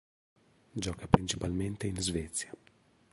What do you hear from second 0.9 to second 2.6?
principalmente in Svezia.